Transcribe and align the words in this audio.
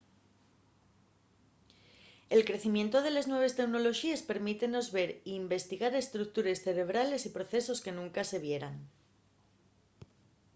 el 2.35 2.41
crecimientu 2.49 2.97
de 3.01 3.11
les 3.15 3.29
nueves 3.31 3.55
teunoloxíes 3.59 4.27
permítemos 4.31 4.85
ver 4.97 5.09
y 5.29 5.31
investigar 5.43 5.93
estructures 5.95 6.61
cerebrales 6.65 7.21
y 7.27 7.35
procesos 7.37 7.81
que 7.83 7.95
nunca 7.99 8.21
se 8.29 8.37
vieran 8.45 8.75